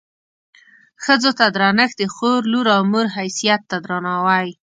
ښځو 1.03 1.31
ته 1.39 1.45
درنښت 1.55 1.95
د 1.99 2.03
خور، 2.13 2.39
لور 2.51 2.67
او 2.75 2.81
مور 2.91 3.07
حیثیت 3.17 3.61
ته 3.69 3.77
درناوی. 3.85 4.49